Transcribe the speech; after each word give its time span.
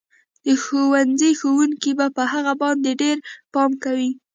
د 0.45 0.47
ښوونځي 0.63 1.31
ښوونکي 1.39 1.91
به 1.97 2.07
په 2.15 2.23
هغه 2.33 2.53
باندې 2.61 2.91
ډېر 3.01 3.17
پام 3.53 3.71
کوي 3.83 4.09